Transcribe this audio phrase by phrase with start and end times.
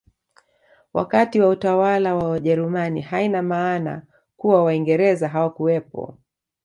[0.93, 4.01] Wakati wa utawala wa wajerumani haina maana
[4.37, 6.17] kuwa waingereza hawakuwepo